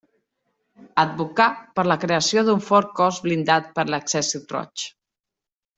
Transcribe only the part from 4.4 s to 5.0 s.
Roig.